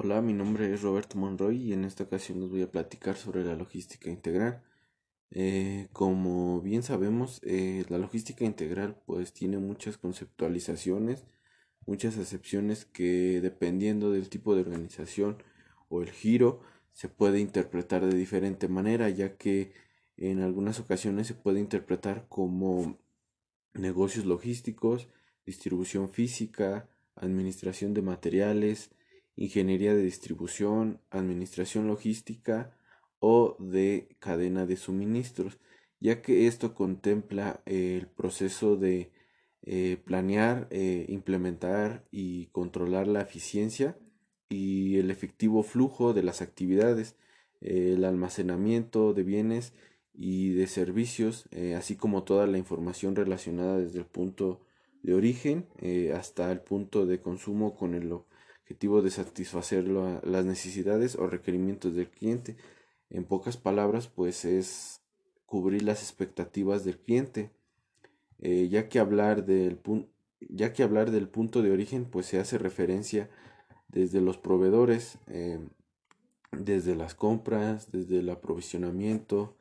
Hola, 0.00 0.22
mi 0.22 0.32
nombre 0.32 0.72
es 0.72 0.82
Roberto 0.82 1.18
Monroy 1.18 1.56
y 1.56 1.72
en 1.72 1.84
esta 1.84 2.04
ocasión 2.04 2.38
les 2.40 2.50
voy 2.50 2.62
a 2.62 2.70
platicar 2.70 3.16
sobre 3.16 3.44
la 3.44 3.56
logística 3.56 4.08
integral. 4.08 4.62
Eh, 5.32 5.88
como 5.92 6.60
bien 6.60 6.84
sabemos, 6.84 7.40
eh, 7.42 7.84
la 7.88 7.98
logística 7.98 8.44
integral 8.44 9.02
pues 9.06 9.32
tiene 9.32 9.58
muchas 9.58 9.98
conceptualizaciones, 9.98 11.26
muchas 11.84 12.16
acepciones 12.16 12.84
que 12.84 13.40
dependiendo 13.40 14.12
del 14.12 14.28
tipo 14.28 14.54
de 14.54 14.60
organización 14.60 15.42
o 15.88 16.00
el 16.02 16.12
giro 16.12 16.60
se 16.92 17.08
puede 17.08 17.40
interpretar 17.40 18.06
de 18.06 18.16
diferente 18.16 18.68
manera, 18.68 19.10
ya 19.10 19.36
que 19.36 19.72
en 20.16 20.42
algunas 20.42 20.78
ocasiones 20.78 21.26
se 21.26 21.34
puede 21.34 21.58
interpretar 21.58 22.28
como 22.28 22.98
negocios 23.74 24.26
logísticos, 24.26 25.08
distribución 25.44 26.10
física, 26.12 26.88
administración 27.16 27.94
de 27.94 28.02
materiales, 28.02 28.92
ingeniería 29.38 29.94
de 29.94 30.02
distribución, 30.02 31.00
administración 31.10 31.86
logística 31.86 32.76
o 33.20 33.56
de 33.60 34.16
cadena 34.18 34.66
de 34.66 34.76
suministros, 34.76 35.58
ya 36.00 36.22
que 36.22 36.48
esto 36.48 36.74
contempla 36.74 37.62
el 37.64 38.08
proceso 38.08 38.76
de 38.76 39.12
eh, 39.62 39.96
planear, 40.04 40.66
eh, 40.70 41.06
implementar 41.08 42.04
y 42.10 42.46
controlar 42.46 43.06
la 43.06 43.20
eficiencia 43.20 43.96
y 44.48 44.98
el 44.98 45.10
efectivo 45.10 45.62
flujo 45.62 46.14
de 46.14 46.24
las 46.24 46.42
actividades, 46.42 47.16
el 47.60 48.04
almacenamiento 48.04 49.14
de 49.14 49.22
bienes 49.22 49.72
y 50.14 50.50
de 50.50 50.66
servicios, 50.66 51.48
eh, 51.52 51.76
así 51.76 51.94
como 51.96 52.24
toda 52.24 52.46
la 52.48 52.58
información 52.58 53.14
relacionada 53.14 53.78
desde 53.78 54.00
el 54.00 54.06
punto 54.06 54.62
de 55.02 55.14
origen 55.14 55.68
hasta 56.12 56.50
el 56.50 56.60
punto 56.60 57.06
de 57.06 57.20
consumo 57.20 57.76
con 57.76 57.94
el 57.94 58.10
objetivo 58.10 58.37
de 58.68 59.10
satisfacer 59.10 59.84
las 59.86 60.44
necesidades 60.44 61.16
o 61.16 61.26
requerimientos 61.26 61.94
del 61.94 62.08
cliente. 62.08 62.56
En 63.10 63.24
pocas 63.24 63.56
palabras, 63.56 64.08
pues 64.08 64.44
es 64.44 65.00
cubrir 65.46 65.82
las 65.82 66.02
expectativas 66.02 66.84
del 66.84 66.98
cliente. 66.98 67.50
Eh, 68.40 68.68
ya 68.68 68.88
que 68.88 68.98
hablar 68.98 69.44
del 69.46 69.80
ya 70.40 70.72
que 70.72 70.84
hablar 70.84 71.10
del 71.10 71.28
punto 71.28 71.62
de 71.62 71.72
origen, 71.72 72.04
pues 72.04 72.26
se 72.26 72.38
hace 72.38 72.58
referencia 72.58 73.28
desde 73.88 74.20
los 74.20 74.38
proveedores, 74.38 75.18
eh, 75.26 75.58
desde 76.52 76.94
las 76.94 77.14
compras, 77.14 77.90
desde 77.90 78.20
el 78.20 78.30
aprovisionamiento, 78.30 79.56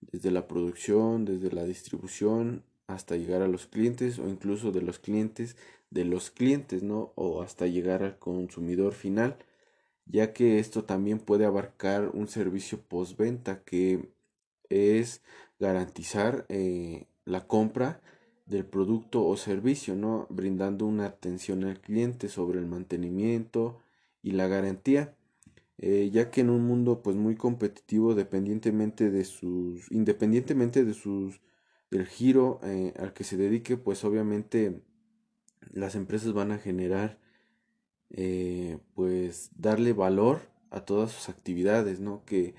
desde 0.00 0.30
la 0.30 0.48
producción, 0.48 1.26
desde 1.26 1.52
la 1.52 1.64
distribución, 1.64 2.64
hasta 2.94 3.16
llegar 3.16 3.42
a 3.42 3.48
los 3.48 3.66
clientes 3.66 4.18
o 4.18 4.28
incluso 4.28 4.72
de 4.72 4.82
los 4.82 4.98
clientes 4.98 5.56
de 5.92 6.04
los 6.04 6.30
clientes, 6.30 6.82
¿no? 6.82 7.12
O 7.16 7.42
hasta 7.42 7.66
llegar 7.66 8.02
al 8.02 8.18
consumidor 8.18 8.94
final, 8.94 9.36
ya 10.06 10.32
que 10.32 10.58
esto 10.58 10.84
también 10.84 11.18
puede 11.20 11.44
abarcar 11.44 12.10
un 12.14 12.28
servicio 12.28 12.80
postventa 12.80 13.62
que 13.64 14.10
es 14.70 15.22
garantizar 15.60 16.46
eh, 16.48 17.06
la 17.24 17.46
compra 17.46 18.00
del 18.46 18.64
producto 18.64 19.24
o 19.26 19.36
servicio, 19.36 19.94
¿no? 19.96 20.26
Brindando 20.30 20.86
una 20.86 21.06
atención 21.06 21.64
al 21.64 21.80
cliente 21.80 22.28
sobre 22.28 22.58
el 22.58 22.66
mantenimiento 22.66 23.78
y 24.22 24.32
la 24.32 24.48
garantía. 24.48 25.14
Eh, 25.78 26.10
ya 26.12 26.30
que 26.30 26.42
en 26.42 26.50
un 26.50 26.66
mundo 26.66 27.02
pues 27.02 27.16
muy 27.16 27.34
competitivo 27.34 28.14
dependientemente 28.14 29.10
de 29.10 29.24
sus 29.24 29.90
independientemente 29.90 30.84
de 30.84 30.94
sus 30.94 31.40
del 31.92 32.06
giro 32.06 32.58
eh, 32.64 32.94
al 32.98 33.12
que 33.12 33.22
se 33.22 33.36
dedique 33.36 33.76
pues 33.76 34.02
obviamente 34.04 34.82
las 35.72 35.94
empresas 35.94 36.32
van 36.32 36.50
a 36.50 36.58
generar 36.58 37.18
eh, 38.10 38.78
pues 38.94 39.50
darle 39.56 39.92
valor 39.92 40.40
a 40.70 40.84
todas 40.86 41.12
sus 41.12 41.28
actividades, 41.28 42.00
¿no? 42.00 42.24
Que 42.24 42.54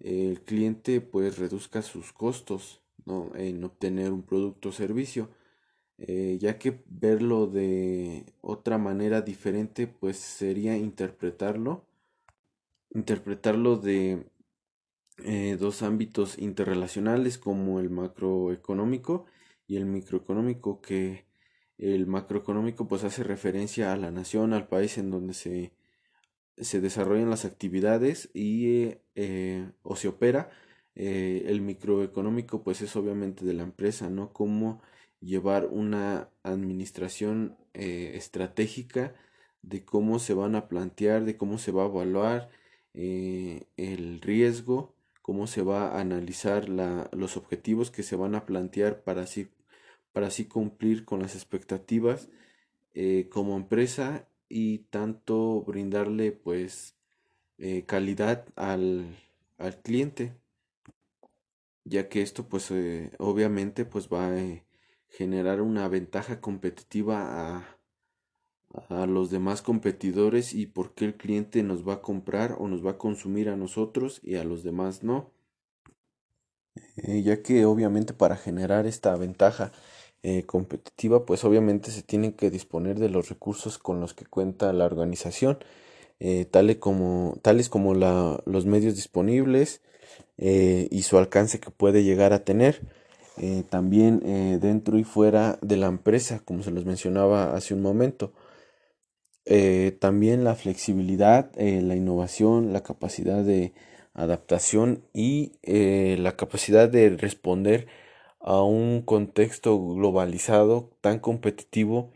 el 0.00 0.42
cliente 0.42 1.00
pues 1.00 1.38
reduzca 1.38 1.82
sus 1.82 2.12
costos, 2.12 2.80
¿no? 3.04 3.32
En 3.34 3.64
obtener 3.64 4.12
un 4.12 4.22
producto 4.22 4.68
o 4.68 4.72
servicio. 4.72 5.28
Eh, 5.98 6.38
ya 6.40 6.58
que 6.58 6.84
verlo 6.86 7.48
de 7.48 8.26
otra 8.40 8.78
manera 8.78 9.22
diferente 9.22 9.88
pues 9.88 10.16
sería 10.16 10.76
interpretarlo 10.76 11.88
interpretarlo 12.90 13.76
de 13.76 14.24
eh, 15.24 15.56
dos 15.58 15.82
ámbitos 15.82 16.38
interrelacionales 16.38 17.38
como 17.38 17.80
el 17.80 17.90
macroeconómico 17.90 19.26
y 19.66 19.76
el 19.76 19.86
microeconómico 19.86 20.80
que 20.80 21.26
el 21.78 22.06
macroeconómico 22.06 22.88
pues 22.88 23.04
hace 23.04 23.22
referencia 23.24 23.92
a 23.92 23.96
la 23.96 24.10
nación, 24.10 24.52
al 24.52 24.68
país 24.68 24.98
en 24.98 25.10
donde 25.10 25.34
se, 25.34 25.72
se 26.56 26.80
desarrollan 26.80 27.30
las 27.30 27.44
actividades 27.44 28.30
y 28.34 28.96
eh, 29.14 29.70
o 29.82 29.96
se 29.96 30.08
opera. 30.08 30.50
Eh, 30.94 31.44
el 31.46 31.60
microeconómico 31.60 32.64
pues 32.64 32.82
es 32.82 32.96
obviamente 32.96 33.44
de 33.44 33.54
la 33.54 33.62
empresa, 33.62 34.10
¿no? 34.10 34.32
Cómo 34.32 34.82
llevar 35.20 35.66
una 35.66 36.30
administración 36.42 37.56
eh, 37.74 38.12
estratégica 38.14 39.14
de 39.62 39.84
cómo 39.84 40.18
se 40.18 40.34
van 40.34 40.56
a 40.56 40.68
plantear, 40.68 41.24
de 41.24 41.36
cómo 41.36 41.58
se 41.58 41.72
va 41.72 41.84
a 41.84 41.86
evaluar 41.86 42.50
el 42.94 44.20
riesgo, 44.20 44.94
cómo 45.28 45.46
se 45.46 45.60
va 45.60 45.88
a 45.88 46.00
analizar 46.00 46.70
la, 46.70 47.10
los 47.12 47.36
objetivos 47.36 47.90
que 47.90 48.02
se 48.02 48.16
van 48.16 48.34
a 48.34 48.46
plantear 48.46 49.02
para 49.02 49.24
así 49.24 49.50
para 50.10 50.28
así 50.28 50.46
cumplir 50.46 51.04
con 51.04 51.20
las 51.20 51.34
expectativas 51.34 52.30
eh, 52.94 53.28
como 53.30 53.54
empresa 53.54 54.26
y 54.48 54.78
tanto 54.88 55.60
brindarle 55.64 56.32
pues 56.32 56.96
eh, 57.58 57.84
calidad 57.84 58.46
al, 58.56 59.18
al, 59.58 59.82
cliente 59.82 60.32
ya 61.84 62.08
que 62.08 62.22
esto 62.22 62.48
pues 62.48 62.70
eh, 62.70 63.12
obviamente 63.18 63.84
pues 63.84 64.08
va 64.08 64.28
a 64.28 64.64
generar 65.10 65.60
una 65.60 65.88
ventaja 65.88 66.40
competitiva 66.40 67.58
a, 67.58 67.77
a 68.88 69.06
los 69.06 69.30
demás 69.30 69.62
competidores 69.62 70.54
y 70.54 70.66
por 70.66 70.94
qué 70.94 71.06
el 71.06 71.16
cliente 71.16 71.62
nos 71.62 71.86
va 71.86 71.94
a 71.94 72.02
comprar 72.02 72.56
o 72.58 72.68
nos 72.68 72.84
va 72.84 72.92
a 72.92 72.98
consumir 72.98 73.48
a 73.48 73.56
nosotros 73.56 74.20
y 74.22 74.36
a 74.36 74.44
los 74.44 74.62
demás 74.62 75.02
no 75.02 75.30
ya 77.22 77.42
que 77.42 77.64
obviamente 77.64 78.12
para 78.12 78.36
generar 78.36 78.86
esta 78.86 79.14
ventaja 79.16 79.72
eh, 80.22 80.44
competitiva, 80.46 81.24
pues 81.24 81.44
obviamente 81.44 81.90
se 81.92 82.02
tienen 82.02 82.32
que 82.32 82.50
disponer 82.50 82.98
de 82.98 83.08
los 83.08 83.28
recursos 83.28 83.78
con 83.78 84.00
los 84.00 84.14
que 84.14 84.26
cuenta 84.26 84.72
la 84.72 84.84
organización, 84.84 85.58
eh, 86.20 86.44
tales 86.44 86.78
como, 86.78 87.38
tales 87.42 87.68
como 87.68 87.94
la, 87.94 88.42
los 88.44 88.66
medios 88.66 88.96
disponibles 88.96 89.80
eh, 90.38 90.88
y 90.90 91.02
su 91.02 91.18
alcance 91.18 91.60
que 91.60 91.70
puede 91.70 92.02
llegar 92.04 92.32
a 92.32 92.44
tener. 92.44 92.82
también 93.70 94.20
dentro 94.60 94.98
y 94.98 95.04
fuera 95.04 95.58
de 95.62 95.76
la 95.76 95.86
empresa, 95.86 96.40
como 96.44 96.64
se 96.64 96.72
los 96.72 96.84
mencionaba 96.84 97.54
hace 97.54 97.72
un 97.74 97.82
momento. 97.82 98.32
También 100.00 100.44
la 100.44 100.54
flexibilidad, 100.54 101.50
la 101.56 101.96
innovación, 101.96 102.72
la 102.72 102.82
capacidad 102.82 103.42
de 103.42 103.72
adaptación 104.14 105.04
y 105.14 105.52
la 105.62 106.36
capacidad 106.36 106.88
de 106.88 107.10
responder 107.10 107.86
a 108.40 108.62
un 108.62 109.02
contexto 109.02 109.78
globalizado 109.94 110.90
tan 111.00 111.18
competitivo 111.18 112.12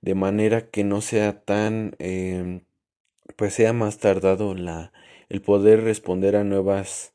de 0.00 0.14
manera 0.14 0.70
que 0.70 0.84
no 0.84 1.00
sea 1.00 1.42
tan 1.44 1.96
em, 1.98 2.62
pues 3.36 3.54
sea 3.54 3.72
más 3.72 3.98
tardado 3.98 4.54
la 4.54 4.92
el 5.28 5.42
poder 5.42 5.82
responder 5.82 6.36
a 6.36 6.44
nuevas 6.44 7.14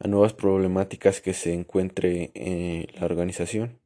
a 0.00 0.08
nuevas 0.08 0.32
problemáticas 0.34 1.20
que 1.20 1.34
se 1.34 1.54
encuentre 1.54 2.30
en 2.34 2.86
la 2.98 3.06
organización 3.06 3.79